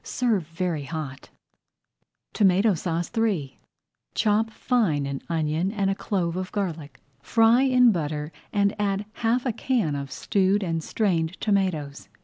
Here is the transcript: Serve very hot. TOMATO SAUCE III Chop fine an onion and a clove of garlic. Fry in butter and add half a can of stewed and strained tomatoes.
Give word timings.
Serve 0.03 0.47
very 0.47 0.85
hot. 0.85 1.29
TOMATO 2.33 2.73
SAUCE 2.73 3.11
III 3.15 3.59
Chop 4.15 4.49
fine 4.49 5.05
an 5.05 5.21
onion 5.29 5.71
and 5.71 5.91
a 5.91 5.93
clove 5.93 6.35
of 6.35 6.51
garlic. 6.51 6.99
Fry 7.21 7.61
in 7.61 7.91
butter 7.91 8.31
and 8.51 8.73
add 8.81 9.05
half 9.13 9.45
a 9.45 9.53
can 9.53 9.93
of 9.93 10.11
stewed 10.11 10.63
and 10.63 10.83
strained 10.83 11.39
tomatoes. 11.39 12.09